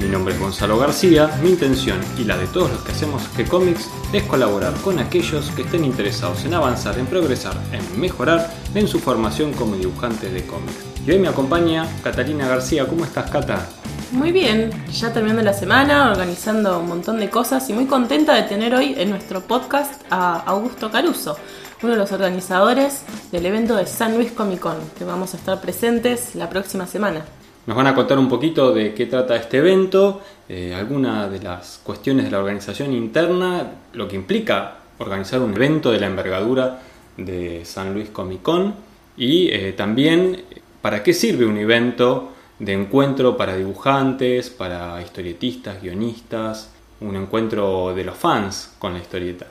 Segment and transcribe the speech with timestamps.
[0.00, 3.90] Mi nombre es Gonzalo García, mi intención y la de todos los que hacemos G-Comics
[4.14, 8.98] es colaborar con aquellos que estén interesados en avanzar, en progresar, en mejorar en su
[8.98, 10.86] formación como dibujante de cómics.
[11.06, 12.88] Y hoy me acompaña Catalina García.
[12.88, 13.68] ¿Cómo estás, Cata?
[14.12, 18.44] Muy bien, ya terminando la semana, organizando un montón de cosas y muy contenta de
[18.44, 21.36] tener hoy en nuestro podcast a Augusto Caruso,
[21.82, 25.60] uno de los organizadores del evento de San Luis Comic Con, que vamos a estar
[25.60, 27.22] presentes la próxima semana.
[27.66, 31.80] Nos van a contar un poquito de qué trata este evento, eh, algunas de las
[31.84, 36.80] cuestiones de la organización interna, lo que implica organizar un evento de la envergadura
[37.16, 38.74] de San Luis Comic Con
[39.16, 40.42] y eh, también
[40.80, 48.04] para qué sirve un evento de encuentro para dibujantes, para historietistas, guionistas, un encuentro de
[48.04, 49.46] los fans con la historieta.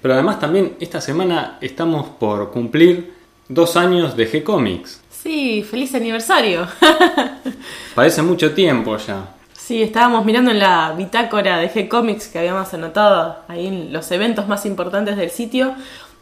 [0.00, 3.14] Pero además también esta semana estamos por cumplir
[3.48, 5.00] dos años de G-Comics.
[5.10, 6.66] Sí, feliz aniversario.
[7.94, 9.32] Parece mucho tiempo ya.
[9.66, 14.46] Sí, estábamos mirando en la bitácora de G-Comics que habíamos anotado ahí en los eventos
[14.46, 15.74] más importantes del sitio.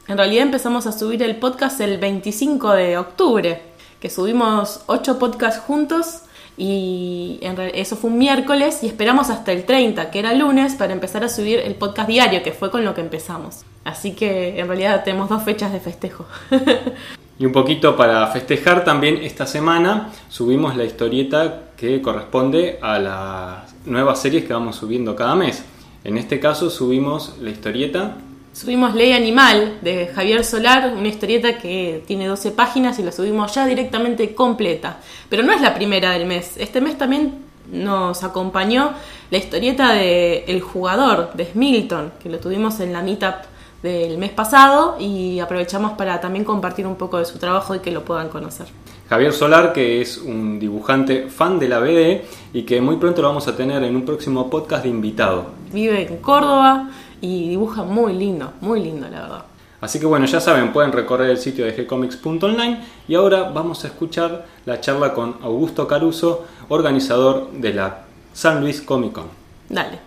[0.09, 3.63] En realidad empezamos a subir el podcast el 25 de octubre,
[4.01, 6.23] que subimos ocho podcasts juntos
[6.57, 7.41] y
[7.75, 11.29] eso fue un miércoles y esperamos hasta el 30, que era lunes, para empezar a
[11.29, 13.65] subir el podcast diario, que fue con lo que empezamos.
[13.85, 16.27] Así que en realidad tenemos dos fechas de festejo.
[17.39, 23.75] y un poquito para festejar también esta semana subimos la historieta que corresponde a las
[23.87, 25.65] nuevas series que vamos subiendo cada mes.
[26.05, 28.17] En este caso subimos la historieta
[28.55, 33.53] Subimos Ley Animal de Javier Solar, una historieta que tiene 12 páginas y la subimos
[33.53, 34.99] ya directamente completa.
[35.29, 36.53] Pero no es la primera del mes.
[36.57, 37.35] Este mes también
[37.73, 38.93] nos acompañó
[39.33, 43.35] la historieta de El Jugador de Smilton, que lo tuvimos en la meetup
[43.85, 47.93] del mes pasado y aprovechamos para también compartir un poco de su trabajo y que
[47.93, 48.67] lo puedan conocer.
[49.09, 52.23] Javier Solar, que es un dibujante fan de la BD
[52.55, 55.47] y que muy pronto lo vamos a tener en un próximo podcast de invitado.
[55.73, 56.89] Vive en Córdoba,
[57.25, 59.45] y dibuja muy lindo, muy lindo la verdad.
[59.81, 63.89] Así que bueno, ya saben, pueden recorrer el sitio de gcomics.online y ahora vamos a
[63.89, 69.27] escuchar la charla con Augusto Caruso, organizador de la San Luis Comic Con.
[69.69, 69.99] Dale.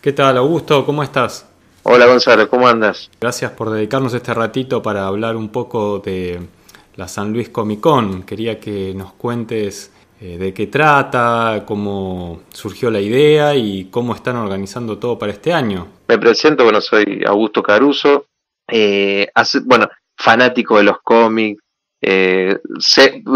[0.00, 0.84] ¿Qué tal, Augusto?
[0.84, 1.53] ¿Cómo estás?
[1.86, 3.10] Hola Gonzalo, ¿cómo andas?
[3.20, 6.40] Gracias por dedicarnos este ratito para hablar un poco de
[6.96, 8.22] la San Luis Comic Con.
[8.22, 14.36] Quería que nos cuentes eh, de qué trata, cómo surgió la idea y cómo están
[14.36, 15.88] organizando todo para este año.
[16.08, 18.28] Me presento, bueno, soy Augusto Caruso,
[18.66, 19.28] eh,
[19.66, 19.86] bueno,
[20.16, 21.62] fanático de los cómics,
[22.00, 22.60] eh,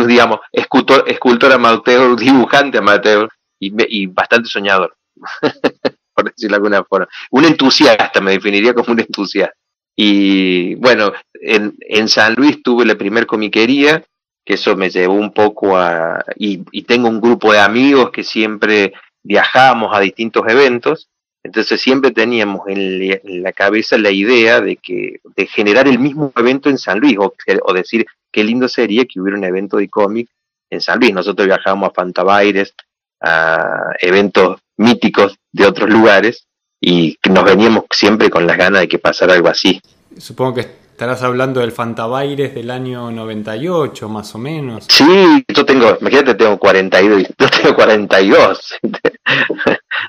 [0.06, 3.28] digamos, escultor, escultor amateur, dibujante amateur
[3.60, 4.96] y, y bastante soñador,
[6.38, 7.08] decirlo de alguna forma.
[7.30, 9.54] Un entusiasta, me definiría como un entusiasta.
[9.96, 14.04] Y bueno, en, en San Luis tuve la primer comiquería
[14.48, 16.24] que eso me llevó un poco a...
[16.36, 21.10] Y, tengo un grupo de amigos que siempre viajamos a distintos eventos,
[21.42, 26.70] entonces siempre teníamos en, la cabeza la idea de que de generar el mismo evento
[26.70, 30.30] en San Luis, o, o decir qué lindo sería que hubiera un evento de cómic
[30.70, 31.12] en San Luis.
[31.12, 32.74] Nosotros viajamos a Fantabaires,
[33.20, 36.46] a eventos míticos de otros lugares,
[36.80, 39.80] y nos veníamos siempre con las ganas de que pasara algo así.
[40.16, 44.84] Supongo que Estarás hablando del Fantabaires del año 98, más o menos.
[44.88, 48.74] Sí, yo tengo, imagínate, tengo 42, yo tengo 42.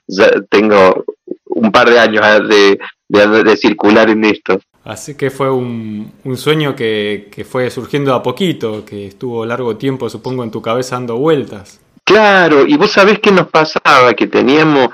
[0.50, 1.06] tengo
[1.46, 4.60] un par de años de, de, circular en esto.
[4.84, 9.78] Así que fue un, un sueño que, que, fue surgiendo a poquito, que estuvo largo
[9.78, 11.80] tiempo, supongo, en tu cabeza dando vueltas.
[12.04, 14.90] Claro, y vos sabés qué nos pasaba, que teníamos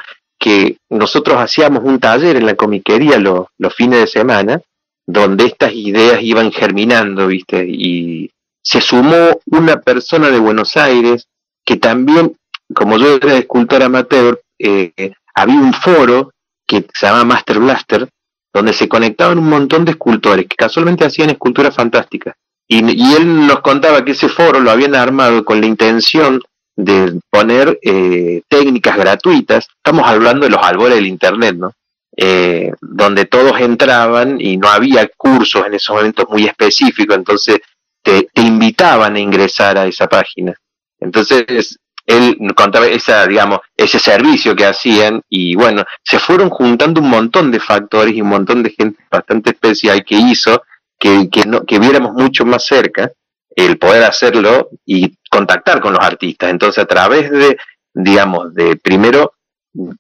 [0.46, 4.62] que nosotros hacíamos un taller en la comiquería los, fines de semana
[5.08, 7.66] donde estas ideas iban germinando, ¿viste?
[7.68, 8.30] Y
[8.62, 11.28] se sumó una persona de Buenos Aires
[11.66, 12.36] que también,
[12.76, 16.32] como yo era escultor amateur, eh, había un foro
[16.68, 18.08] que se llama Master Blaster,
[18.54, 22.36] donde se conectaban un montón de escultores que casualmente hacían esculturas fantásticas.
[22.68, 22.82] Y,
[23.16, 26.40] él nos contaba que ese foro lo habían armado con la intención
[26.76, 29.68] de poner eh, técnicas gratuitas.
[29.78, 31.72] Estamos hablando de los albores del Internet, ¿no?
[32.18, 37.60] Eh, donde todos entraban y no había cursos en esos momentos muy específicos, entonces
[38.02, 40.54] te, invitaban a ingresar a esa página.
[41.00, 47.10] Entonces él contaba esa, digamos, ese servicio que hacían y bueno, se fueron juntando un
[47.10, 50.64] montón de factores y un montón de gente bastante especial que hizo
[50.98, 53.12] que, que, no, que viéramos mucho más cerca
[53.56, 56.50] el poder hacerlo y contactar con los artistas.
[56.50, 57.58] Entonces, a través de,
[57.94, 59.34] digamos, de primero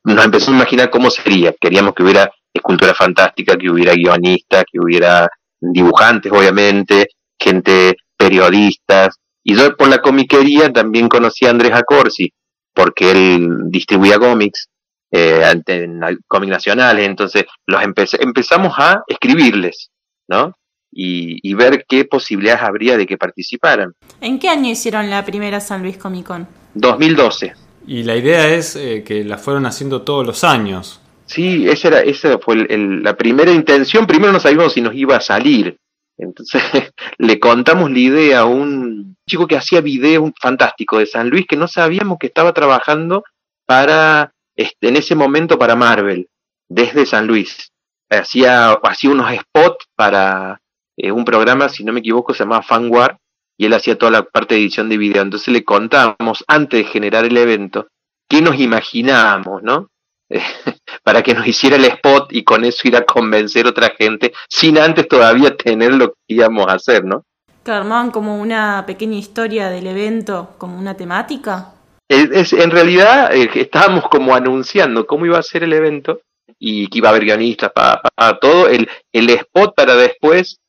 [0.04, 1.54] nos empezó a imaginar cómo sería.
[1.60, 5.28] Queríamos que hubiera escultura fantástica, que hubiera guionistas, que hubiera
[5.60, 7.08] dibujantes, obviamente,
[7.40, 9.16] gente, periodistas.
[9.44, 12.32] Y yo por la comiquería también conocí a Andrés Acorsi,
[12.74, 14.70] porque él distribuía cómics
[15.12, 19.92] eh, en cómics nacionales, entonces los empezamos a escribirles,
[20.28, 20.54] ¿no?
[20.98, 23.94] Y, ver qué posibilidades habría de que participaran.
[24.22, 26.48] ¿En qué año hicieron la primera San Luis Comic Con?
[26.74, 27.54] 2012.
[27.86, 31.02] Y la idea es eh, que la fueron haciendo todos los años.
[31.26, 34.08] Sí, esa, era, esa fue la primera intención.
[34.08, 35.78] Primero no sabíamos si nos iba a salir.
[36.18, 36.64] Entonces
[37.18, 41.58] le contamos la idea a un chico que hacía videos fantástico de San Luis que
[41.58, 43.24] no sabíamos que estaba trabajando
[43.66, 46.30] para, este, en ese momento para Marvel,
[46.70, 47.72] desde San Luis.
[48.10, 50.62] Hacía, hacía unos spots para,
[51.06, 53.20] eh, un programa, si no me equivoco, se llamaba Fanwar,
[53.58, 55.22] y él hacía toda la parte de edición de video.
[55.22, 57.88] Entonces le contábamos, antes de generar el evento,
[58.28, 59.90] qué nos imaginábamos, ¿no?
[61.04, 64.34] para que nos hiciera el spot y con eso ir a convencer a otra gente,
[64.50, 67.24] sin antes todavía tener lo que íbamos a hacer, ¿no?
[67.64, 71.74] Que armaban como una pequeña historia del evento, como una temática.
[72.10, 76.22] Es, en realidad eh, estábamos como anunciando cómo iba a ser el evento
[76.58, 78.68] y que iba a haber guionistas para, todo.
[78.68, 80.60] El, el spot para después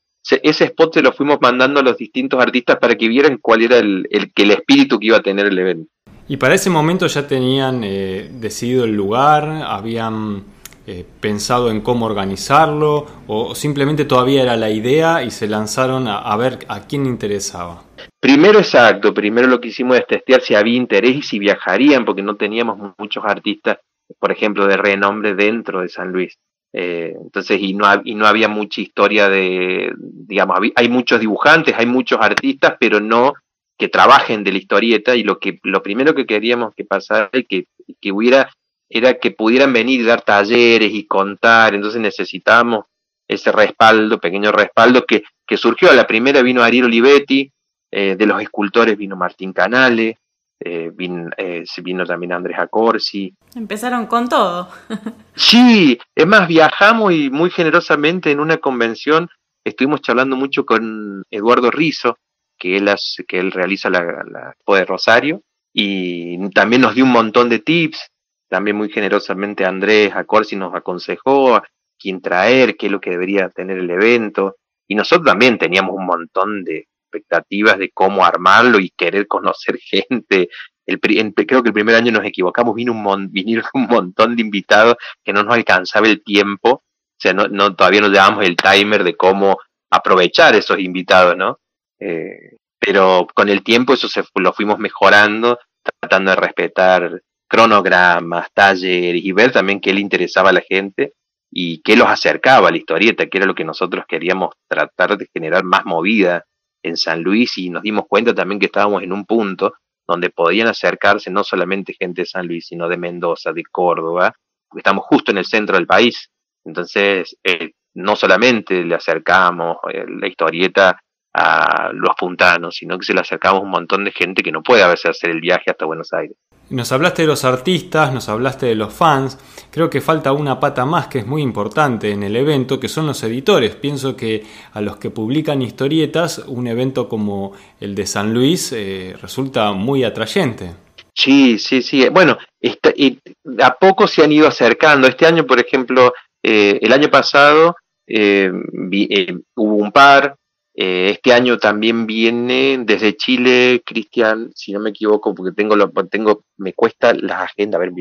[0.42, 3.78] ese spot se lo fuimos mandando a los distintos artistas para que vieran cuál era
[3.78, 5.90] el, el, el espíritu que iba a tener el evento.
[6.28, 10.42] Y para ese momento ya tenían eh, decidido el lugar, habían
[10.88, 16.18] eh, pensado en cómo organizarlo o simplemente todavía era la idea y se lanzaron a,
[16.18, 17.84] a, ver a quién interesaba.
[18.20, 22.22] Primero exacto, primero lo que hicimos es testear si había interés y si viajarían porque
[22.22, 23.78] no teníamos muchos artistas,
[24.18, 26.36] por ejemplo, de renombre dentro de San Luis.
[26.72, 31.86] Eh, entonces, y no, y no había mucha historia de, digamos, hay muchos dibujantes, hay
[31.86, 33.34] muchos artistas, pero no
[33.78, 37.44] que trabajen de la historieta y lo que lo primero que queríamos que pasara y
[37.44, 37.66] que,
[38.00, 38.50] que hubiera
[38.88, 42.84] era que pudieran venir y dar talleres y contar, entonces necesitábamos
[43.28, 45.90] ese respaldo, pequeño respaldo que, que surgió.
[45.90, 47.50] A la primera vino Ariel Olivetti,
[47.90, 50.18] eh, de los escultores vino Martín Canale,
[50.60, 53.34] eh, vino, eh, vino también Andrés Acorsi.
[53.54, 54.68] Empezaron con todo.
[55.34, 59.28] sí, es más, viajamos y muy generosamente en una convención
[59.66, 62.18] estuvimos charlando mucho con Eduardo Rizo,
[62.58, 65.42] que él, hace, que él realiza la, la de Rosario,
[65.72, 68.10] y también nos dio un montón de tips.
[68.48, 71.64] También muy generosamente Andrés Acorsi nos aconsejó a
[71.98, 74.56] quién traer, qué es lo que debería tener el evento.
[74.88, 80.48] Y nosotros también teníamos un montón de, expectativas de cómo armarlo y querer conocer gente.
[80.86, 84.96] El, creo que el primer año nos equivocamos, vino un vinieron un montón de invitados
[85.24, 89.02] que no nos alcanzaba el tiempo, o sea, no, no todavía no llevamos el timer
[89.02, 89.58] de cómo
[89.90, 91.58] aprovechar esos invitados, ¿no?
[91.98, 95.58] Eh, pero con el tiempo eso se lo fuimos mejorando,
[96.00, 101.14] tratando de respetar cronogramas, talleres y ver también qué le interesaba a la gente
[101.50, 105.28] y qué los acercaba a la historieta, que era lo que nosotros queríamos tratar de
[105.32, 106.44] generar más movida
[106.86, 109.74] en San Luis y nos dimos cuenta también que estábamos en un punto
[110.06, 114.32] donde podían acercarse no solamente gente de San Luis, sino de Mendoza, de Córdoba,
[114.68, 116.30] porque estamos justo en el centro del país.
[116.64, 121.00] Entonces, eh, no solamente le acercamos eh, la historieta
[121.34, 124.82] a los puntanos, sino que se le acercamos un montón de gente que no puede
[124.82, 126.36] a veces hacer el viaje hasta Buenos Aires.
[126.68, 129.38] Nos hablaste de los artistas, nos hablaste de los fans.
[129.70, 133.06] Creo que falta una pata más que es muy importante en el evento, que son
[133.06, 133.76] los editores.
[133.76, 139.14] Pienso que a los que publican historietas, un evento como el de San Luis eh,
[139.22, 140.72] resulta muy atrayente.
[141.14, 142.08] Sí, sí, sí.
[142.08, 143.18] Bueno, está, y
[143.62, 145.08] a poco se han ido acercando.
[145.08, 150.36] Este año, por ejemplo, eh, el año pasado eh, vi, eh, hubo un par,
[150.78, 155.90] eh, este año también viene desde Chile, Cristian, si no me equivoco, porque tengo, lo,
[156.10, 157.92] tengo me cuesta la agenda, a ver,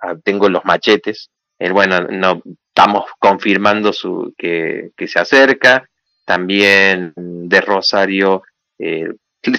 [0.00, 1.30] ah, tengo los machetes.
[1.58, 5.86] Eh, bueno, no, estamos confirmando su, que, se acerca.
[6.24, 8.42] También de Rosario
[8.78, 9.12] eh,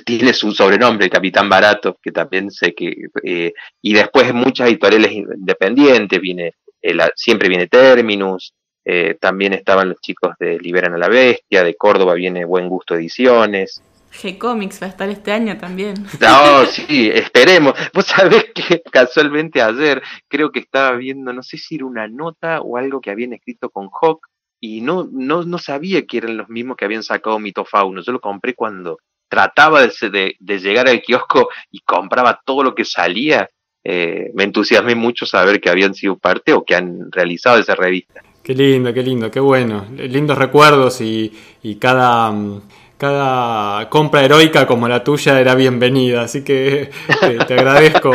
[0.04, 2.92] tiene su sobrenombre, Capitán Barato, que también sé que...
[3.24, 3.54] Eh,
[3.84, 6.56] y después muchas editoriales independientes, viene
[7.16, 8.54] siempre viene Terminus,
[8.86, 12.96] eh, también estaban los chicos de Liberan a la Bestia, de Córdoba viene Buen Gusto
[12.96, 13.82] Ediciones.
[14.14, 15.96] G-Comics va a estar este año también.
[16.20, 17.74] No, sí, esperemos.
[17.94, 22.62] Vos sabés que casualmente ayer creo que estaba viendo, no sé si era una nota
[22.62, 24.28] o algo que habían escrito con Hawk
[24.60, 28.02] y no, no, no sabía que eran los mismos que habían sacado Mitofauno.
[28.02, 32.86] Yo lo compré cuando trataba de, de, llegar al kiosco y compraba todo lo que
[32.86, 33.50] salía,
[33.84, 38.22] eh, me entusiasmé mucho saber que habían sido parte o que han realizado esa revista.
[38.44, 39.86] Qué lindo, qué lindo, qué bueno.
[39.96, 41.32] Lindos recuerdos y,
[41.62, 42.34] y cada,
[42.98, 46.90] cada compra heroica como la tuya era bienvenida, así que
[47.48, 48.12] te, agradezco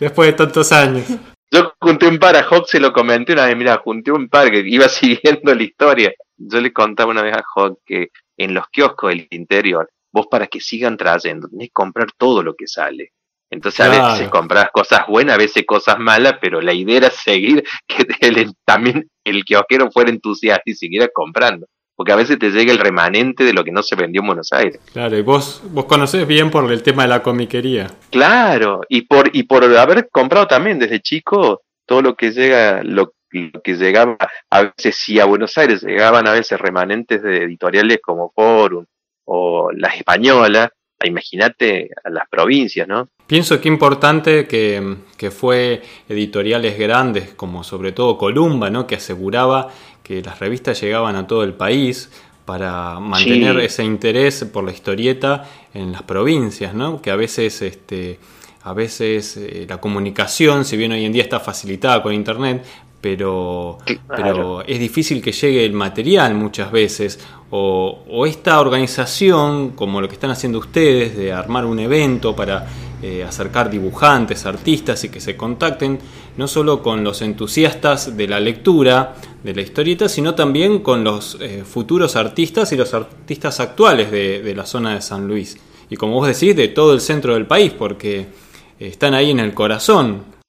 [0.00, 1.04] después de tantos años.
[1.52, 4.50] Yo junté un par a Hawk, se lo comenté una vez, mira, junté un par
[4.50, 6.12] que iba siguiendo la historia.
[6.36, 8.08] Yo le contaba una vez a Hawk que
[8.38, 12.56] en los kioscos del interior, vos para que sigan trayendo, tenés que comprar todo lo
[12.56, 13.12] que sale.
[13.50, 17.64] Entonces a veces compras cosas buenas, a veces cosas malas, pero la idea era seguir
[17.86, 18.04] que
[18.64, 21.66] también el kiosquero fuera entusiasta y siguiera comprando.
[21.96, 24.52] Porque a veces te llega el remanente de lo que no se vendió en Buenos
[24.52, 24.80] Aires.
[24.92, 27.88] Claro, y vos, vos conocés bien por el tema de la comiquería.
[28.10, 33.12] Claro, y por, y por haber comprado también desde chico todo lo que llega, lo,
[33.30, 34.16] que llegaba,
[34.50, 38.84] a veces sí a Buenos Aires, llegaban a veces remanentes de editoriales como Forum
[39.24, 40.70] o Las Españolas,
[41.06, 43.08] imagínate a las provincias, ¿no?
[43.26, 48.88] Pienso que importante que, que, fue editoriales grandes, como sobre todo Columba, ¿no?
[48.88, 49.68] que aseguraba
[50.02, 52.10] que las revistas llegaban a todo el país
[52.44, 57.00] para mantener ese interés por la historieta en las provincias, ¿no?
[57.00, 58.18] que a veces, este,
[58.64, 62.64] a veces eh, la comunicación, si bien hoy en día está facilitada con Internet,
[63.00, 63.78] pero,
[64.08, 67.18] pero es difícil que llegue el material muchas veces.
[67.52, 72.66] O, o, esta organización, como lo que están haciendo ustedes, de armar un evento para
[73.02, 75.98] eh, acercar dibujantes, artistas y que se contacten
[76.36, 81.38] no solo con los entusiastas de la lectura, de la historieta, sino también con los
[81.40, 85.56] eh, futuros artistas y los artistas actuales de, la zona de San Luis.
[85.88, 88.26] Y como vos decís, de todo el centro del país, porque
[88.78, 90.39] están ahí en el corazón.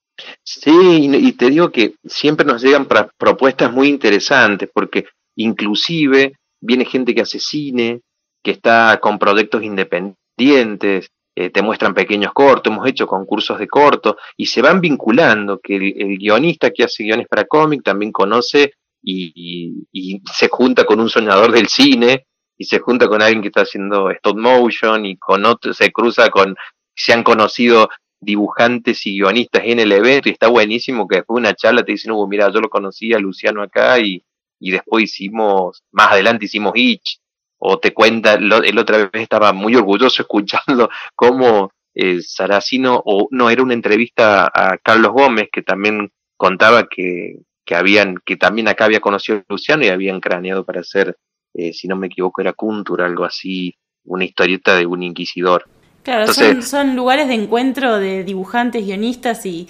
[0.44, 7.14] Sí, y te digo que siempre nos llegan propuestas muy interesantes, porque inclusive viene gente
[7.14, 8.00] que hace cine,
[8.42, 14.16] que está con proyectos independientes, eh, te muestran pequeños cortos, hemos hecho concursos de cortos
[14.36, 19.82] y se van vinculando, que el, guionista que hace guiones para cómic también conoce y,
[20.30, 22.26] se junta con un soñador del cine
[22.58, 26.28] y se junta con alguien que está haciendo stop motion y con otro, se cruza
[26.28, 26.54] con,
[26.94, 27.88] se han conocido
[28.22, 31.92] dibujantes y guionistas en el evento y está buenísimo que después de una charla te
[31.92, 34.24] dicen, mira, yo lo conocí a Luciano acá y,
[34.60, 37.18] y después hicimos, más adelante hicimos Hitch
[37.58, 43.50] o te cuenta, el otra vez estaba muy orgulloso escuchando cómo eh, Saracino, o no,
[43.50, 48.86] era una entrevista a Carlos Gómez que también contaba que, que habían, que también acá
[48.86, 51.16] había conocido a Luciano y habían craneado para hacer,
[51.54, 55.64] eh, si no me equivoco, era Kuntur, algo así, una historieta de un inquisidor.
[56.02, 59.68] Claro, son, son, lugares de encuentro de dibujantes, guionistas y,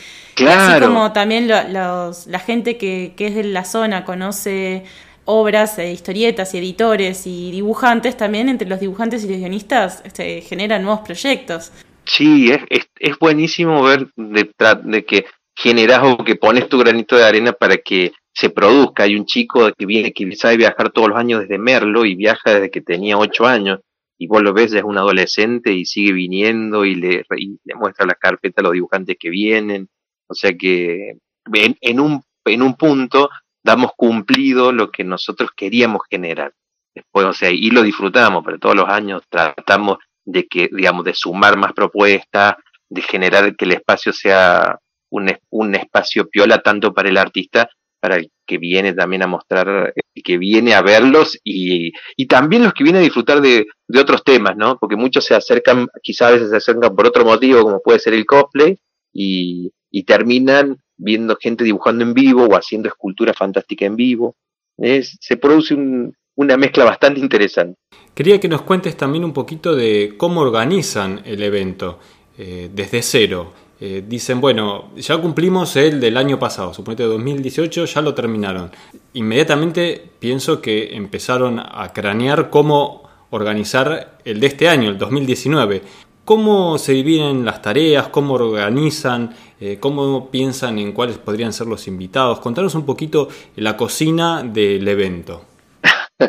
[0.48, 4.84] así como también los, la gente que, que es de la zona conoce
[5.24, 10.06] obras, e historietas y editores y dibujantes, también entre los dibujantes y los guionistas se
[10.06, 11.70] este, generan nuevos proyectos.
[12.04, 14.50] Sí, es, es, buenísimo ver de,
[14.84, 19.04] de que generas o que pones tu granito de arena para que se produzca.
[19.04, 22.54] Hay un chico que viene, que sabe viajar todos los años desde Merlo y viaja
[22.54, 23.80] desde que tenía ocho años.
[24.22, 28.14] Y vos lo ves, es un adolescente y sigue viniendo y le, le muestra la
[28.14, 29.88] carpeta a los dibujantes que vienen.
[30.28, 31.18] O sea que
[31.52, 33.30] en, en, un, en un punto
[33.64, 36.52] damos cumplido lo que nosotros queríamos generar.
[36.94, 41.14] Después, o sea, y lo disfrutamos, pero todos los años tratamos de que, digamos, de
[41.14, 42.54] sumar más propuestas,
[42.88, 44.78] de generar que el espacio sea
[45.10, 47.68] un, un espacio piola tanto para el artista,
[48.02, 52.64] para el que viene también a mostrar, el que viene a verlos y, y también
[52.64, 53.64] los que vienen a disfrutar de,
[53.96, 54.76] otros temas, ¿no?
[54.76, 58.14] Porque muchos se acercan, quizás a veces se acercan por otro motivo, como puede ser
[58.14, 58.76] el cosplay,
[59.12, 64.34] y, y terminan viendo gente dibujando en vivo o haciendo escultura fantástica en vivo.
[64.76, 65.76] Se produce
[66.34, 67.78] una mezcla bastante interesante.
[68.14, 72.00] Quería que nos cuentes también un poquito de cómo organizan el evento
[72.36, 73.52] eh, desde cero.
[73.84, 78.70] Eh, dicen, bueno, ya cumplimos el del año pasado, suponete 2018, ya lo terminaron.
[79.14, 85.82] Inmediatamente pienso que empezaron a cranear cómo organizar el de este año, el 2019.
[86.24, 88.06] ¿Cómo se dividen las tareas?
[88.06, 89.34] ¿Cómo organizan?
[89.60, 92.38] Eh, ¿Cómo piensan en cuáles podrían ser los invitados?
[92.38, 95.44] Contanos un poquito la cocina del evento.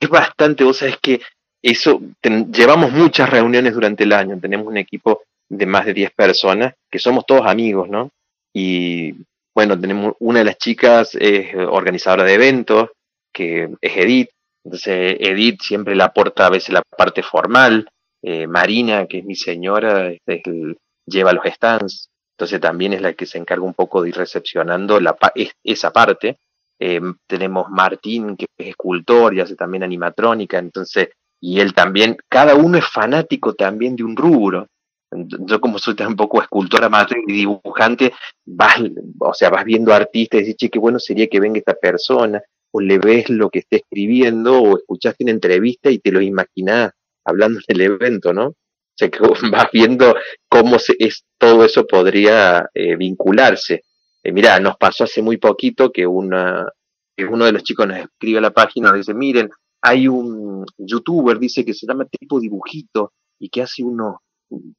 [0.00, 1.22] es bastante, vos sabés que
[1.62, 5.22] eso, llevamos muchas reuniones durante el año, tenemos un equipo
[5.56, 8.10] de más de 10 personas, que somos todos amigos, ¿no?
[8.52, 9.14] Y
[9.54, 12.90] bueno, tenemos una de las chicas es organizadora de eventos,
[13.32, 14.30] que es Edith,
[14.64, 17.88] entonces Edith siempre le aporta a veces la parte formal,
[18.22, 20.12] eh, Marina, que es mi señora,
[21.06, 24.98] lleva los stands, entonces también es la que se encarga un poco de ir recepcionando
[25.00, 25.16] la,
[25.62, 26.38] esa parte.
[26.80, 31.10] Eh, tenemos Martín, que es escultor y hace también animatrónica, entonces
[31.44, 34.66] y él también, cada uno es fanático también de un rubro.
[35.46, 38.12] Yo como soy tampoco escultora, amateur y dibujante,
[38.44, 38.80] vas,
[39.20, 42.42] o sea, vas viendo artistas y dices, che, qué bueno sería que venga esta persona,
[42.72, 46.90] o le ves lo que está escribiendo, o escuchaste una entrevista y te lo imaginás
[47.24, 48.48] hablando del evento, ¿no?
[48.48, 49.18] O sea, que
[49.50, 50.14] vas viendo
[50.48, 53.82] cómo se, es, todo eso podría eh, vincularse.
[54.22, 56.66] Eh, mira, nos pasó hace muy poquito que, una,
[57.16, 59.50] que uno de los chicos nos escribe a la página y dice, miren,
[59.82, 64.16] hay un youtuber, dice que se llama tipo dibujito y que hace unos,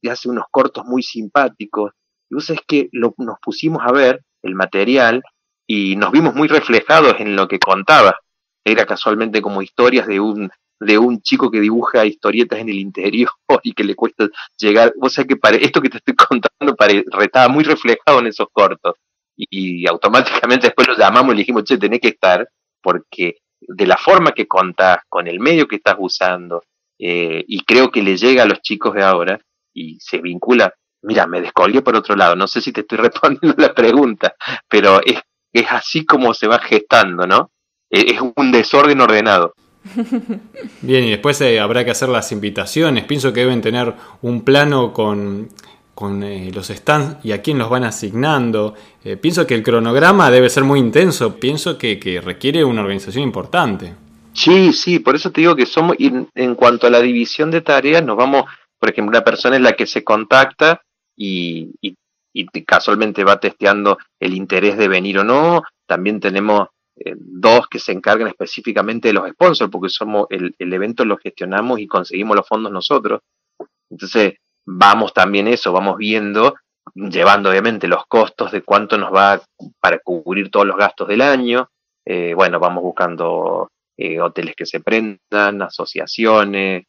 [0.02, 1.92] que hace unos cortos muy simpáticos.
[2.30, 5.24] Y vos sabés que lo, nos pusimos a ver el material
[5.68, 8.16] y nos vimos muy reflejados en lo que contaba.
[8.64, 13.30] Era casualmente como historias de un, de un chico que dibuja historietas en el interior
[13.64, 14.94] y que le cuesta llegar.
[14.98, 18.96] Vos sabés que esto que te estoy contando pare, estaba muy reflejado en esos cortos.
[19.38, 22.48] Y, y, automáticamente después lo llamamos y le dijimos, che, tenés que estar,
[22.82, 26.64] porque de la forma que contás, con el medio que estás usando,
[26.98, 29.40] eh, y creo que le llega a los chicos de ahora
[29.76, 30.74] y se vincula.
[31.04, 34.34] Mira, me descolgué por otro lado, no sé si te estoy respondiendo la pregunta,
[34.68, 35.20] pero es,
[35.54, 37.52] es así como se va gestando, ¿no?
[37.90, 39.54] E, es un desorden ordenado.
[40.82, 43.04] Bien, y después eh, habrá que hacer las invitaciones.
[43.04, 45.50] Pienso que deben tener un plano con
[45.96, 48.76] con eh, los stands y a quién los van asignando.
[49.04, 53.24] Eh, pienso que el cronograma debe ser muy intenso, pienso que, que, requiere una organización
[53.24, 53.94] importante.
[54.34, 57.62] Sí, sí, por eso te digo que somos, en, en cuanto a la división de
[57.62, 58.44] tareas, nos vamos,
[58.80, 60.82] por ejemplo, una persona es la que se contacta
[61.16, 61.74] y,
[62.66, 65.64] casualmente va testeando el interés de venir o no.
[65.88, 66.68] También tenemos
[66.98, 71.18] eh, dos que se encargan específicamente de los sponsors, porque somos el, el evento lo
[71.18, 73.22] gestionamos y conseguimos los fondos nosotros.
[73.90, 76.56] Entonces, vamos también eso, vamos viendo,
[76.94, 79.42] llevando obviamente los costos de cuánto nos va
[79.80, 81.70] para cubrir todos los gastos del año.
[82.06, 86.84] Eh, bueno, vamos buscando eh, hoteles que se prendan, asociaciones.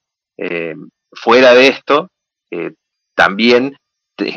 [1.17, 2.09] Eh, fuera de esto,
[2.51, 2.73] eh,
[3.15, 3.77] también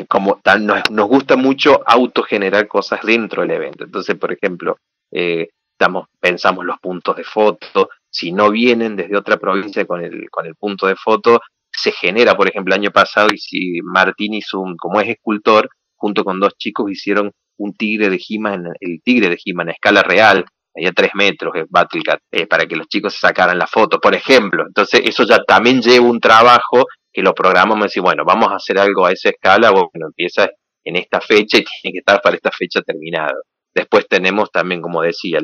[0.08, 3.84] como tan, nos, gusta mucho autogenerar cosas dentro del evento.
[3.84, 4.76] Entonces, por ejemplo,
[5.10, 7.88] estamos, pensamos los puntos de foto.
[8.10, 11.40] Si no vienen desde otra provincia con el, con el punto de foto,
[11.72, 15.70] se genera, por ejemplo, el año pasado, y si Martín hizo un, como es escultor,
[15.96, 20.02] junto con dos chicos hicieron un tigre de He-Man, el tigre de He-Man a escala
[20.02, 20.44] real,
[20.80, 24.14] ahí a tres metros, es Battlecat, eh, para que los chicos sacaran la foto, por
[24.14, 24.64] ejemplo.
[24.66, 28.56] Entonces, eso ya también lleva un trabajo que lo programamos y decimos, bueno, vamos a
[28.56, 30.48] hacer algo a esa escala, bueno, empieza
[30.84, 33.42] en esta fecha y tiene que estar para esta fecha terminado.
[33.74, 35.38] Después tenemos también, como decía,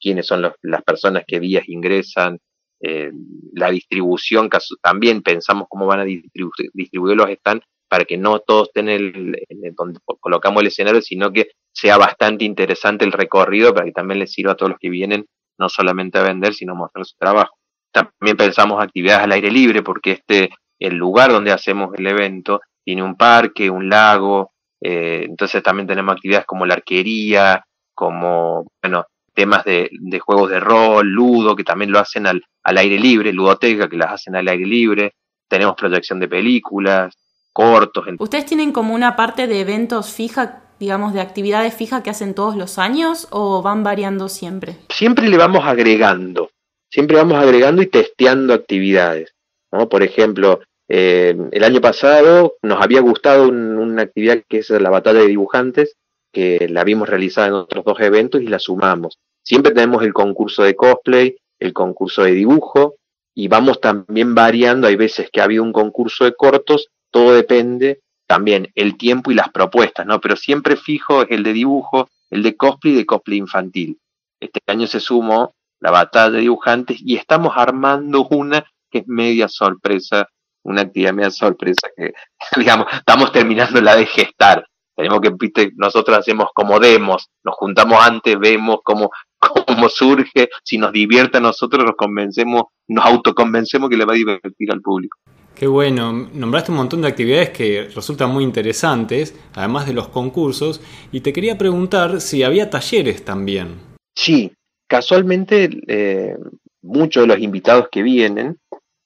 [0.00, 2.38] quiénes son las personas que días ingresan,
[2.80, 3.10] eh,
[3.52, 4.50] la distribución,
[4.82, 9.36] también pensamos cómo van a distribu distribuir los stands para que no todos estén el,
[9.76, 14.32] donde colocamos el escenario, sino que sea bastante interesante el recorrido para que también les
[14.32, 15.26] sirva a todos los que vienen,
[15.60, 17.54] no solamente a vender, sino mostrar su trabajo.
[17.92, 23.04] También pensamos actividades al aire libre, porque este, el lugar donde hacemos el evento, tiene
[23.04, 24.50] un parque, un lago,
[24.82, 29.04] eh, entonces también tenemos actividades como la arquería, como, bueno,
[29.34, 33.32] temas de, de, juegos de rol, ludo, que también lo hacen al, al aire libre,
[33.32, 35.12] ludoteca, que las hacen al aire libre,
[35.48, 37.14] tenemos proyección de películas,
[37.54, 38.04] cortos.
[38.18, 42.56] ¿Ustedes tienen como una parte de eventos fija, digamos, de actividades fijas que hacen todos
[42.56, 44.76] los años o van variando siempre?
[44.90, 46.50] Siempre le vamos agregando,
[46.90, 49.34] siempre vamos agregando y testeando actividades.
[49.72, 49.88] ¿no?
[49.88, 54.90] Por ejemplo, eh, el año pasado nos había gustado un, una actividad que es la
[54.90, 55.96] batalla de dibujantes,
[56.32, 59.18] que la vimos realizada en otros dos eventos y la sumamos.
[59.42, 62.96] Siempre tenemos el concurso de cosplay, el concurso de dibujo
[63.34, 64.86] y vamos también variando.
[64.86, 69.36] Hay veces que ha habido un concurso de cortos, todo depende también el tiempo y
[69.36, 70.20] las propuestas, ¿no?
[70.20, 74.00] Pero siempre fijo el de dibujo, el de cosplay y de cosplay infantil.
[74.40, 79.46] Este año se sumó la batalla de dibujantes y estamos armando una que es media
[79.46, 80.28] sorpresa,
[80.64, 82.14] una actividad media sorpresa que,
[82.56, 84.66] digamos, estamos terminando la de gestar.
[84.96, 89.10] Tenemos que, viste, nosotros hacemos como demos, nos juntamos antes, vemos cómo,
[89.68, 94.16] cómo surge, si nos divierte a nosotros, nos convencemos, nos autoconvencemos que le va a
[94.16, 95.16] divertir al público.
[95.54, 100.80] Qué bueno, nombraste un montón de actividades que resultan muy interesantes, además de los concursos,
[101.12, 103.76] y te quería preguntar si había talleres también.
[104.16, 104.52] Sí,
[104.88, 106.36] casualmente eh,
[106.82, 108.58] muchos de los invitados que vienen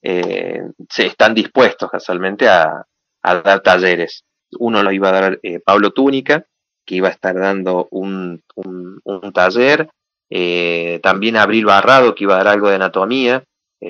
[0.03, 2.85] eh, se están dispuestos casualmente a,
[3.23, 4.25] dar talleres.
[4.59, 6.47] Uno lo iba a dar eh, Pablo Túnica,
[6.87, 9.91] que iba a estar dando un, un, taller,
[11.03, 13.45] también Abril Barrado, que iba a dar algo de anatomía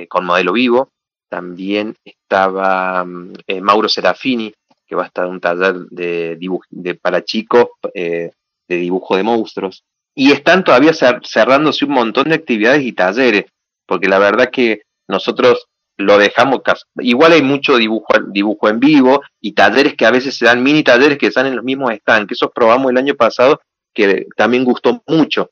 [0.08, 0.90] con modelo vivo.
[1.28, 4.52] También estaba mm, eh, Mauro Serafini,
[4.86, 6.38] que va a estar en un taller de,
[6.70, 8.32] de para chicos eh,
[8.68, 9.84] de dibujo de monstruos.
[10.14, 13.44] Y están todavía cerrándose un montón de actividades y talleres,
[13.86, 16.60] porque la verdad que nosotros lo dejamos,
[17.00, 20.82] igual hay mucho dibujo, dibujo en vivo y talleres que a veces se dan, mini
[20.82, 23.60] talleres que están en los mismos stands, que esos probamos el año pasado,
[23.92, 25.50] que también gustó mucho,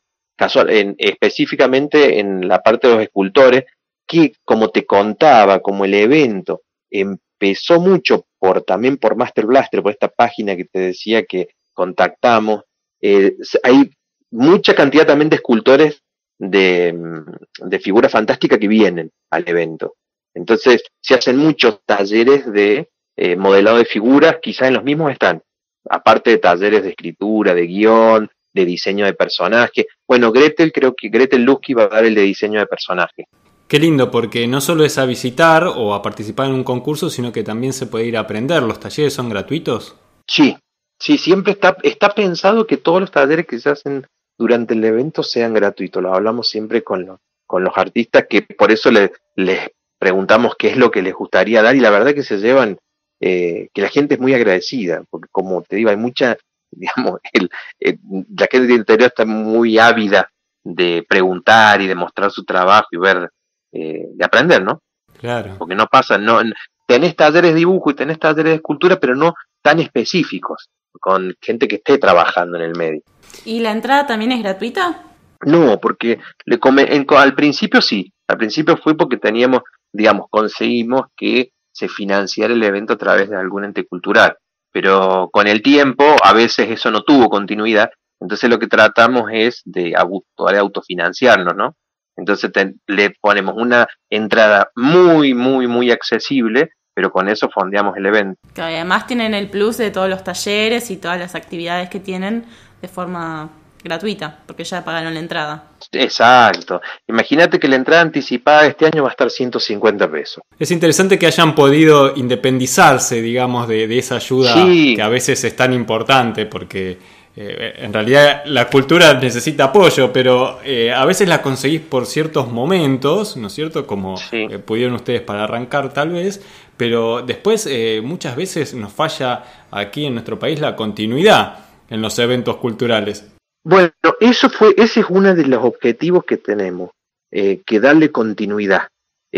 [0.69, 3.65] en, específicamente en la parte de los escultores,
[4.07, 9.93] que como te contaba, como el evento empezó mucho por también por Master Blaster, por
[9.93, 12.63] esta página que te decía que contactamos,
[13.01, 13.91] eh, hay
[14.31, 16.03] mucha cantidad también de escultores
[16.39, 19.95] de, mm, de figura fantástica que vienen al evento.
[20.35, 25.43] Entonces se hacen muchos talleres de eh, modelado de figuras, quizás en los mismos están,
[25.89, 29.87] aparte de talleres de escritura, de guion, de diseño de personaje.
[30.07, 33.27] Bueno, Gretel, creo que Gretel Lusky va a dar el de diseño de personaje.
[33.69, 37.33] Qué lindo, porque no solo es a visitar o a participar en un concurso, sino
[37.33, 38.63] que también se puede ir a aprender.
[38.63, 39.97] ¿Los talleres son gratuitos?
[40.29, 40.57] Sí,
[41.01, 44.07] sí, siempre está, está pensado que todos los talleres que se hacen
[44.39, 46.01] durante el evento sean gratuitos.
[46.01, 50.77] Lo hablamos siempre con los, con los artistas, que por eso les preguntamos qué es
[50.77, 52.79] lo que les gustaría dar y la verdad que se llevan,
[53.21, 56.37] eh, que la gente es muy agradecida, porque como te digo, hay mucha,
[56.71, 57.51] digamos, el,
[57.81, 60.31] la gente del interior está muy ávida
[60.63, 63.31] de preguntar y de mostrar su trabajo y ver,
[63.73, 64.81] eh, de aprender, ¿no?
[65.19, 65.57] Claro.
[65.59, 66.41] Porque no pasa, no,
[66.87, 70.69] tenés talleres de dibujo y tenés talleres de escultura, pero no tan específicos,
[71.01, 73.03] con gente que esté trabajando en el medio.
[73.45, 75.05] ¿Y la entrada también es gratuita?
[75.45, 81.51] No, porque le come, al principio sí, al principio fue porque teníamos, digamos, conseguimos que
[81.73, 84.37] se financiara el evento a través de algún ente cultural,
[84.73, 89.61] pero con el tiempo a veces eso no tuvo continuidad, entonces lo que tratamos es
[89.65, 91.77] de, de autofinanciarnos, ¿no?
[92.17, 92.51] Entonces
[92.87, 98.41] le ponemos una entrada muy, muy, muy accesible, pero con eso fondeamos el evento.
[98.55, 102.47] Que además tienen el plus de todos los talleres y todas las actividades que tienen
[102.81, 103.51] de forma
[103.87, 105.71] gratuita, porque ya pagaron la entrada.
[105.93, 106.81] Exacto.
[107.07, 110.43] Imagínate que la entrada anticipada este año va a estar 150 pesos.
[110.59, 115.73] Es interesante que hayan podido independizarse, digamos, de, esa ayuda que a veces es tan
[115.73, 116.99] importante, porque
[117.37, 122.51] eh, en realidad la cultura necesita apoyo, pero eh, a veces la conseguís por ciertos
[122.51, 123.87] momentos, ¿no es cierto?
[123.87, 126.43] Como eh, pudieron ustedes para arrancar tal vez,
[126.77, 127.69] pero después
[128.03, 133.25] muchas veces nos falla aquí en nuestro país la continuidad en los eventos culturales.
[133.65, 136.91] Bueno, eso fue, ese es uno de los objetivos que tenemos,
[137.33, 138.89] eh, que darle continuidad.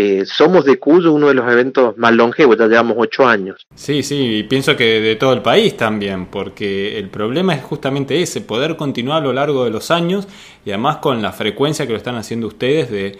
[0.01, 3.67] Eh, somos de Cuyo uno de los eventos más longevos, ya llevamos ocho años.
[3.75, 8.23] Sí, sí, y pienso que de todo el país también, porque el problema es justamente
[8.23, 10.29] ese, poder continuar a lo largo de los años
[10.65, 13.19] y además con la frecuencia que lo están haciendo ustedes de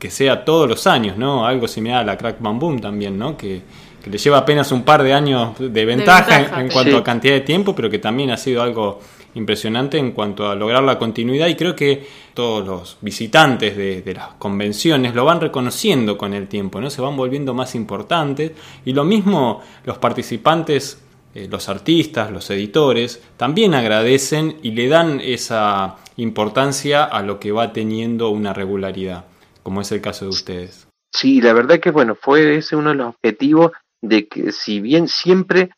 [0.00, 1.46] que sea todos los años, ¿no?
[1.46, 3.36] Algo similar a la Crack Bam Boom también, ¿no?
[3.36, 3.62] Que,
[4.04, 7.72] le lleva apenas un par de años de ventaja, en, cuanto a cantidad de tiempo,
[7.74, 9.00] pero que también ha sido algo
[9.36, 14.28] impresionante en cuanto a lograr la continuidad y creo que todos los visitantes de, las
[14.38, 16.90] convenciones lo van reconociendo con el tiempo, ¿no?
[16.90, 18.52] Se van volviendo más importantes
[18.84, 21.02] y lo mismo los participantes,
[21.34, 27.52] eh, los artistas, los editores, también agradecen y le dan esa importancia a lo que
[27.52, 29.26] va teniendo una regularidad,
[29.62, 30.88] como es el caso de ustedes.
[31.14, 33.72] Sí, la verdad que bueno, fue ese uno de los objetivos
[34.02, 35.70] de que si bien siempre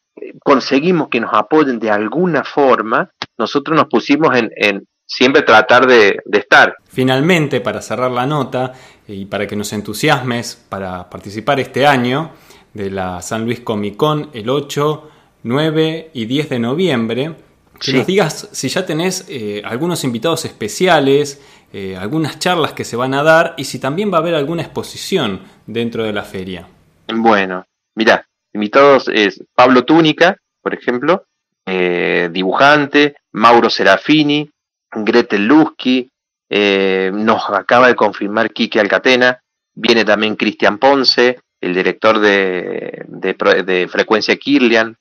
[0.43, 6.77] conseguimos que nos apoyen de alguna forma, nosotros nos pusimos en, siempre tratar de, estar.
[6.87, 8.73] Finalmente, para cerrar la nota
[9.07, 12.33] eh, y para que nos entusiasmes para participar este año
[12.75, 15.11] de la San Luis Comic Con el 8,
[15.43, 17.35] 9 y 10 de noviembre,
[17.81, 21.41] que nos digas si ya tenés eh, algunos invitados especiales,
[21.73, 24.63] eh, algunas charlas que se van a dar y si también va a haber alguna
[24.63, 26.67] exposición dentro de la feria.
[27.15, 31.25] Bueno, mira, invitados es Pablo Túnica, por ejemplo,
[31.67, 34.51] eh, dibujante, Mauro Serafini,
[34.91, 36.09] Gretel Lusky,
[36.49, 39.41] eh, nos acaba de confirmar Quique Alcatena,
[39.75, 44.97] viene también Cristian Ponce, el director de, de, Frecuencia Kirlian,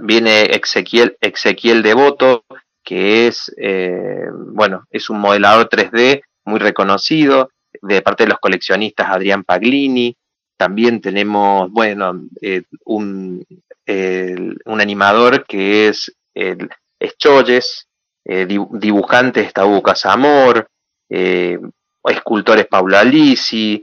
[0.00, 2.44] viene Ezequiel, Devoto,
[2.84, 7.50] que es, eh, bueno, es un modelador 3D muy reconocido,
[7.82, 10.16] de parte de los coleccionistas Adrián Paglini,
[10.60, 13.42] también tenemos, bueno, eh, un,
[13.86, 16.68] un, animador que es el
[17.16, 17.88] Cholles,
[18.26, 20.68] eh, dibujante está Hugo Casamor,
[21.08, 21.58] eh,
[22.04, 23.82] escultores Paula Lisi,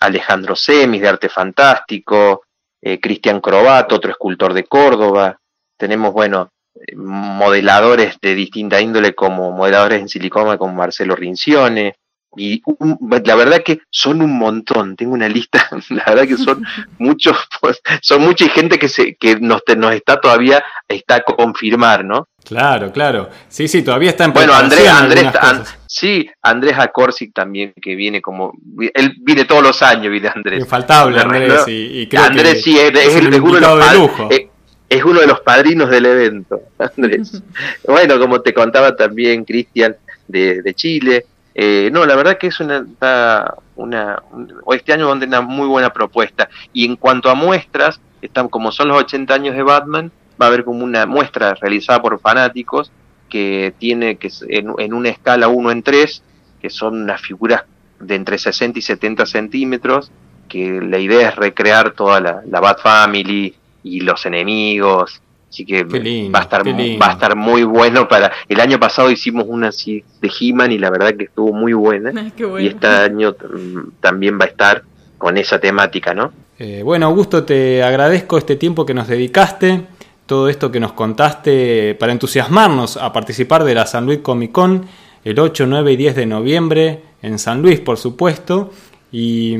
[0.00, 2.44] Alejandro Semis de Arte Fantástico,
[2.80, 5.38] Cristian Crobato, otro escultor de Córdoba.
[5.76, 6.50] Tenemos, bueno,
[6.96, 11.96] modeladores de distinta índole como modeladores en silicona como Marcelo Rincione,
[12.38, 12.62] y
[13.24, 16.62] la verdad que son un montón, tengo una lista, la verdad que son
[16.98, 22.04] muchos, pues, son mucha gente que se, que nos, nos está todavía, está a confirmar,
[22.04, 22.28] ¿no?
[22.44, 23.28] Claro, claro.
[23.48, 25.26] Sí, sí, todavía está en Bueno, Andrés, Andrés,
[25.86, 28.52] sí, Andrés Acorsic también, que viene como,
[28.94, 30.60] él viene todos los años, viene Andrés.
[30.60, 31.70] Infaltable, Andrés, ¿no?
[31.70, 33.98] y, y creo Andrés que sí, es, es un el- es uno de los de
[33.98, 34.28] lujo.
[34.30, 34.48] eh,
[34.88, 37.42] es uno de los padrinos del evento, Andrés.
[37.86, 39.94] bueno, como te contaba también Cristian
[40.26, 41.26] de, de Chile,
[41.60, 42.84] eh, no, la verdad que es una,
[43.76, 46.48] una, un- este año donde una muy buena propuesta.
[46.72, 50.48] Y en cuanto a muestras, están como son los 80 años de Batman, va a
[50.48, 52.92] haber como una muestra realizada por fanáticos
[53.28, 56.22] que tiene que en, en una escala 1 en 3,
[56.60, 57.64] que son unas figuras
[58.00, 60.10] de entre 60 y 70 centímetros,
[60.48, 65.20] que la idea es recrear toda la, la Bat Family y los enemigos.
[65.48, 69.10] Así que lindo, va a estar va a estar muy bueno para el año pasado
[69.10, 72.86] hicimos una así de He-Man y la verdad que estuvo muy buena qué y este
[72.86, 74.82] año mm, también va a estar
[75.16, 76.32] con esa temática, ¿no?
[76.58, 79.82] Eh, bueno, Augusto, te agradezco este tiempo que nos dedicaste,
[80.26, 84.86] todo esto que nos contaste para entusiasmarnos a participar de la San Luis Comic Con
[85.24, 88.70] el 8, 9 y 10 de noviembre en San Luis, por supuesto.
[89.10, 89.54] Y,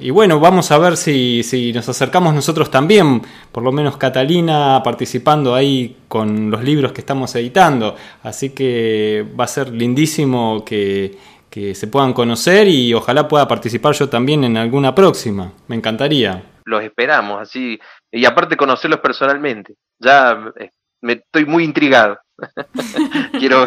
[0.00, 4.80] y bueno, vamos a ver si, si nos acercamos nosotros también, por lo menos Catalina
[4.82, 7.94] participando ahí con los libros que estamos editando.
[8.22, 11.16] Así que va a ser lindísimo que,
[11.50, 15.52] que se puedan conocer y ojalá pueda participar yo también en alguna próxima.
[15.68, 16.42] Me encantaría.
[16.64, 17.78] Los esperamos así
[18.10, 19.74] y aparte conocerlos personalmente.
[19.98, 22.18] Ya eh, me estoy muy intrigado.
[23.38, 23.66] Quiero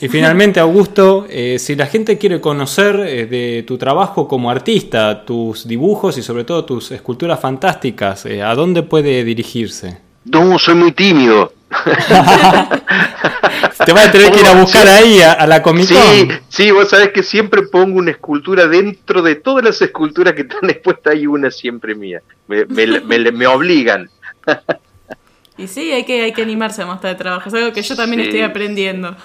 [0.00, 5.24] Y finalmente, Augusto, eh, si la gente quiere conocer eh, de tu trabajo como artista,
[5.24, 9.98] tus dibujos y sobre todo tus esculturas fantásticas, eh, ¿a dónde puede dirigirse?
[10.26, 11.52] No, soy muy tímido.
[13.84, 15.62] Te vas a tener que ir a buscar ahí a, a la.
[15.62, 20.42] Sí, sí, vos sabés que siempre pongo una escultura dentro de todas las esculturas que
[20.42, 22.20] están expuestas, hay una siempre mía.
[22.46, 24.08] Me, me- me- me obligan.
[25.56, 27.48] Y sí, hay que, hay que animarse a mostrar el trabajo.
[27.48, 28.28] Es algo que yo también Sí.
[28.28, 29.16] estoy aprendiendo.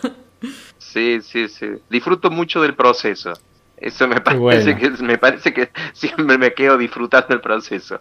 [0.78, 1.68] Sí, sí, sí.
[1.90, 3.34] Disfruto mucho del proceso.
[3.78, 4.78] Eso me parece bueno.
[4.98, 8.00] que me parece que siempre me quedo disfrutando el proceso.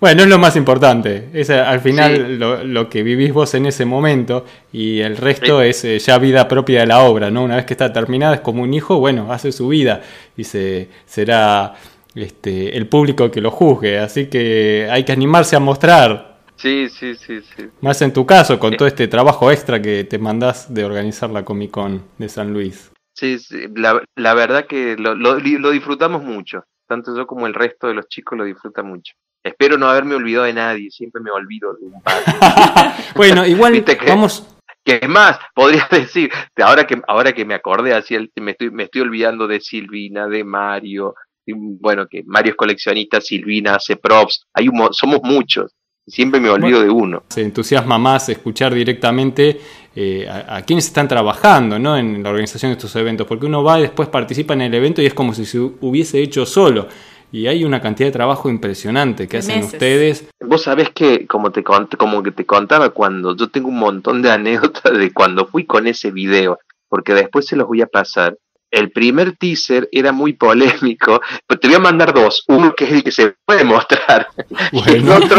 [0.00, 1.28] Bueno, es lo más importante.
[1.32, 2.36] Es eh, al final Sí.
[2.36, 6.46] lo, lo que vivís vos en ese momento y el resto es eh, ya vida
[6.48, 7.42] propia de la obra, ¿no?
[7.44, 10.02] Una vez que está terminada es como un hijo, bueno, hace su vida
[10.36, 11.74] y se, será
[12.14, 13.98] este, el público que lo juzgue.
[13.98, 16.33] Así que hay que animarse a mostrar.
[16.64, 17.68] Sí, sí, sí, sí.
[17.82, 21.44] Más en tu caso, con todo este trabajo extra que te mandás de organizar la
[21.44, 22.90] Comic Con de San Luis.
[23.14, 26.64] Sí, sí, la, la verdad que lo, lo, lo disfrutamos mucho.
[26.88, 29.12] Tanto yo como el resto de los chicos lo disfrutan mucho.
[29.44, 30.90] Espero no haberme olvidado de nadie.
[30.90, 32.14] Siempre me olvido de un par.
[33.14, 34.46] Bueno, igual que- vamos,
[34.82, 38.70] Que es más, podría decir, ahora que, ahora que me acordé, así el- me, estoy,
[38.70, 41.14] me estoy olvidando de Silvina, de Mario,
[41.46, 45.74] bueno, que Mario es coleccionista, Silvina hace props, hay un, mo- somos muchos,
[46.06, 47.22] siempre me olvido de uno.
[47.28, 49.60] se entusiasma más escuchar directamente
[49.96, 51.96] eh, a, a quienes están trabajando ¿no?
[51.96, 55.00] en la organización de estos eventos, porque uno va y después participa en el evento
[55.00, 56.88] y es como si se hubiese hecho solo.
[57.34, 59.72] Y hay una cantidad de trabajo impresionante que hacen meses.
[59.72, 60.28] ustedes.
[60.40, 64.30] Vos sabés que, como te como que te contaba cuando, yo tengo un montón de
[64.32, 68.36] anécdotas de cuando fui con ese video, porque después se los voy a pasar.
[68.74, 72.44] El primer teaser era muy polémico, pero te voy a mandar dos.
[72.48, 74.28] Uno que es el que se puede mostrar,
[74.72, 75.38] y el otro,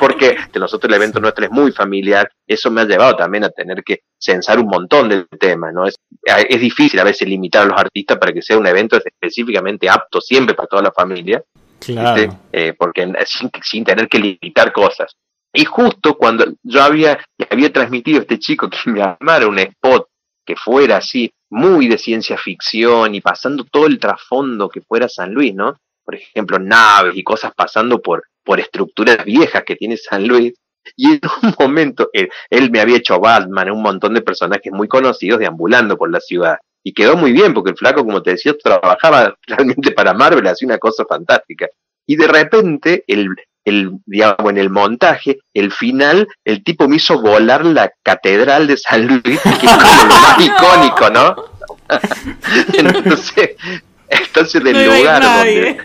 [0.00, 3.50] porque de nosotros el evento nuestro es muy familiar, eso me ha llevado también a
[3.50, 5.86] tener que censar un montón del tema, ¿no?
[5.86, 9.88] Es, es difícil a veces limitar a los artistas para que sea un evento específicamente
[9.88, 11.42] apto siempre para toda la familia.
[11.78, 12.38] Claro.
[12.52, 15.16] Eh, porque sin, sin tener que limitar cosas.
[15.52, 17.18] Y justo cuando yo había,
[17.50, 20.08] había transmitido a este chico que me armara un spot
[20.44, 25.32] que fuera así, muy de ciencia ficción y pasando todo el trasfondo que fuera San
[25.32, 25.76] Luis, ¿no?
[26.04, 30.54] Por ejemplo, naves y cosas pasando por, por estructuras viejas que tiene San Luis.
[30.96, 34.88] Y en un momento, él, él me había hecho Batman, un montón de personajes muy
[34.88, 36.56] conocidos deambulando por la ciudad.
[36.84, 40.66] Y quedó muy bien, porque el flaco, como te decía, trabajaba realmente para Marvel, hacía
[40.66, 41.68] una cosa fantástica.
[42.06, 43.28] Y de repente, el,
[43.64, 48.76] el, digamos, en el montaje, el final, el tipo me hizo volar la catedral de
[48.76, 51.36] San Luis, que es como lo más icónico, ¿no?
[52.72, 53.56] entonces,
[54.08, 55.78] entonces del No lugar donde,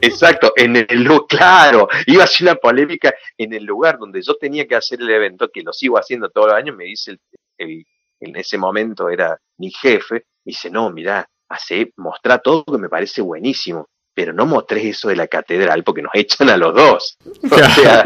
[0.00, 4.34] exacto, en el lugar, claro, iba a ser una polémica en el lugar donde yo
[4.34, 7.20] tenía que hacer el evento, que lo sigo haciendo todos los años, me dice el,
[7.58, 7.86] el-
[8.20, 12.88] en ese momento era mi jefe, me dice, no, mirá, hace, mostrá todo que me
[12.88, 17.16] parece buenísimo, pero no mostrés eso de la catedral porque nos echan a los dos.
[17.50, 18.04] O sea,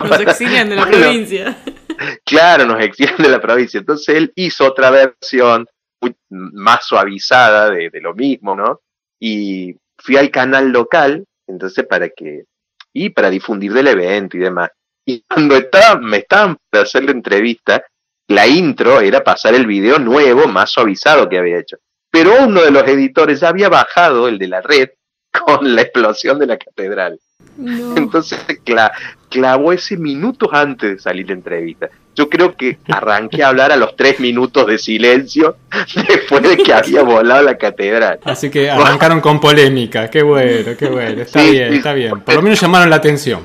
[0.00, 1.56] Nos exilian de la Bueno, provincia.
[2.24, 3.78] Claro, nos exilian de la provincia.
[3.78, 5.66] Entonces él hizo otra versión
[6.00, 8.80] muy- más suavizada de, de lo mismo, ¿no?
[9.20, 12.44] Y fui al canal local, entonces para que,
[12.92, 14.70] y para difundir del evento y demás.
[15.06, 17.84] Y cuando estaba, me estaban por hacer la entrevista,
[18.28, 21.76] la intro era pasar el video nuevo, más suavizado que había hecho.
[22.10, 24.88] Pero uno de los editores ya había bajado el de la red
[25.40, 27.18] con la explosión de la catedral.
[27.96, 28.40] Entonces
[29.28, 31.88] clavó ese minutos antes de salir la entrevista.
[32.14, 35.56] Yo creo que arranqué a hablar a los tres minutos de silencio
[36.08, 38.20] después de que había volado la catedral.
[38.24, 40.08] Así que arrancaron con polémica.
[40.08, 41.22] Qué bueno, qué bueno.
[41.22, 42.20] Está bien, está bien.
[42.20, 43.42] Por lo menos llamaron la atención.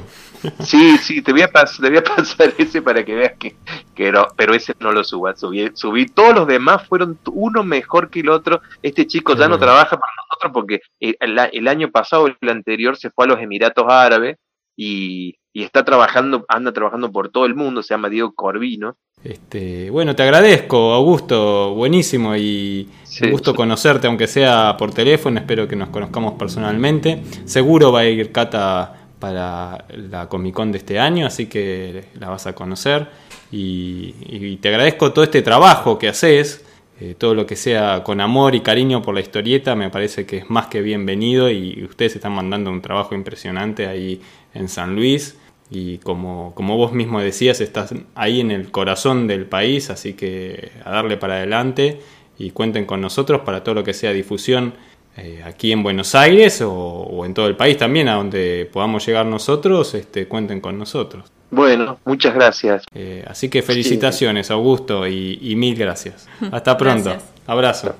[0.63, 3.55] Sí, sí, te voy a, te voy a pasar ese para que veas que,
[3.93, 8.09] que no, pero ese no lo subí, subí, subí, todos los demás fueron uno mejor
[8.09, 8.61] que el otro.
[8.81, 10.13] Este chico ya no trabaja para
[10.53, 11.17] porque el,
[11.51, 14.37] el, año pasado, el anterior, se fue a los Emiratos Árabes
[14.75, 18.97] y, y está trabajando, anda trabajando por todo el mundo, se llama Diego Corvino.
[19.23, 22.87] Este, bueno, te agradezco, Augusto, buenísimo y
[23.21, 27.21] un gusto conocerte, aunque sea por teléfono, espero que nos conozcamos personalmente.
[27.43, 32.29] Seguro va a ir Cata para la Comic Con de este año, así que la
[32.29, 33.07] vas a conocer.
[33.51, 36.65] Y, te agradezco todo este trabajo que haces,
[37.01, 40.37] eh, todo lo que sea con amor y cariño por la historieta, me parece que
[40.37, 44.21] es más que bienvenido y ustedes están mandando un trabajo impresionante ahí
[44.53, 45.37] en San Luis.
[45.71, 50.71] Y como, como vos mismo decías, estás ahí en el corazón del país, así que
[50.83, 51.99] a darle para adelante
[52.37, 54.73] y cuenten con nosotros para todo lo que sea difusión
[55.21, 59.25] eh, aquí en Buenos Aires o, en todo el país también, a donde podamos llegar
[59.25, 61.31] nosotros, este, cuenten con nosotros.
[61.51, 62.83] Bueno, muchas gracias.
[62.93, 66.27] Eh, así que felicitaciones, Augusto, y, mil gracias.
[66.51, 67.15] Hasta pronto.
[67.47, 67.95] Abrazo.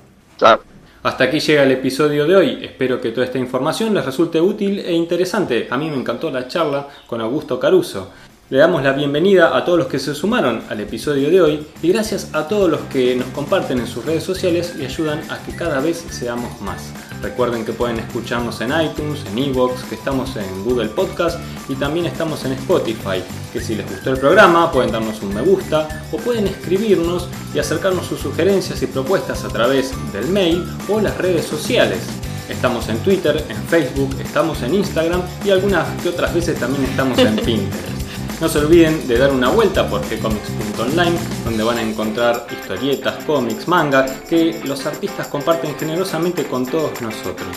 [1.02, 2.58] Hasta aquí llega el episodio de hoy.
[2.62, 5.66] Espero que toda esta información les resulte útil e interesante.
[5.70, 8.10] A mí me encantó la charla con Augusto Caruso.
[8.50, 11.92] Le damos la bienvenida a todos los que se sumaron al episodio de hoy y
[11.92, 15.54] gracias a todos los que nos comparten en sus redes sociales y ayudan a que
[15.54, 16.92] cada vez seamos más.
[17.22, 22.06] Recuerden que pueden escucharnos en iTunes, en Evox, que estamos en Google Podcast y también
[22.06, 26.16] estamos en Spotify, que si les gustó el programa pueden darnos un me gusta o
[26.16, 31.44] pueden escribirnos y acercarnos sus sugerencias y propuestas a través del mail o las redes
[31.44, 32.00] sociales.
[32.48, 37.18] Estamos en Twitter, en Facebook, estamos en Instagram y algunas que otras veces también estamos
[37.18, 37.99] en Pinterest.
[38.40, 41.12] No se olviden de dar una vuelta por gcomics.online,
[41.44, 47.48] donde van a encontrar historietas, cómics, manga, que los artistas comparten generosamente con todos nosotros.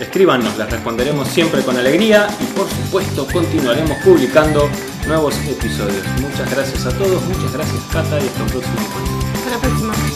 [0.00, 4.68] Escríbanos, les responderemos siempre con alegría y por supuesto continuaremos publicando
[5.06, 6.04] nuevos episodios.
[6.20, 9.28] Muchas gracias a todos, muchas gracias Cata y hasta el próximo encuentro.
[9.38, 10.11] Hasta la próxima.